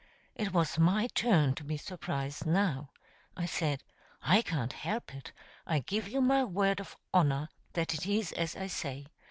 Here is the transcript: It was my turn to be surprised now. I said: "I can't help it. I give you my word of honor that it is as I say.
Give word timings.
It 0.33 0.51
was 0.51 0.79
my 0.79 1.05
turn 1.13 1.53
to 1.53 1.63
be 1.63 1.77
surprised 1.77 2.47
now. 2.47 2.89
I 3.37 3.45
said: 3.45 3.83
"I 4.23 4.41
can't 4.41 4.73
help 4.73 5.13
it. 5.13 5.31
I 5.67 5.77
give 5.77 6.07
you 6.07 6.21
my 6.21 6.43
word 6.43 6.79
of 6.79 6.97
honor 7.13 7.49
that 7.73 7.93
it 7.93 8.07
is 8.07 8.31
as 8.31 8.55
I 8.55 8.65
say. 8.65 9.05